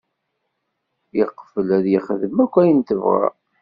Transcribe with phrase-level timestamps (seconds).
[1.17, 3.25] Yeqbel ad yexdem akk ayen tebɣa.